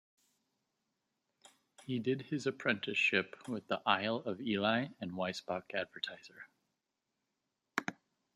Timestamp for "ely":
4.41-4.87